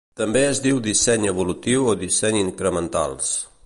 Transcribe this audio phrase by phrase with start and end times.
[0.19, 3.35] També es diu disseny evolutiu o disseny incrementals.